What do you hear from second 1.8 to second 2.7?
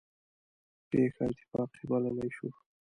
بللی شو.